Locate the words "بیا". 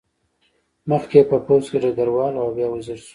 2.55-2.67